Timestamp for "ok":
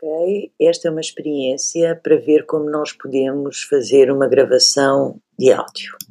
0.00-0.52